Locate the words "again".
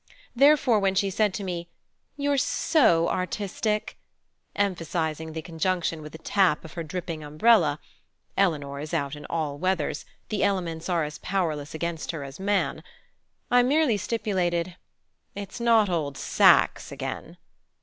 16.91-17.37